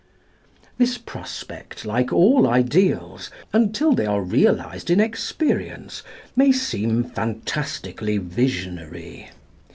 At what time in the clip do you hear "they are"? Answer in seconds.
3.93-4.23